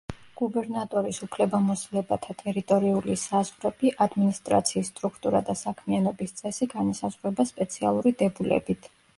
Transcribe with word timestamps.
გუბერნატორის 0.39 1.17
უფლებამოსილებათა 1.25 2.35
ტერიტორიული 2.39 3.17
საზღვრები, 3.25 3.93
ადმინისტრაციის 4.07 4.91
სტრუქტურა 4.95 5.43
და 5.51 5.57
საქმიანობის 5.63 6.37
წესი 6.41 6.73
განისაზღვრება 6.75 7.47
სპეციალური 7.55 8.17
დებულებით. 8.25 8.95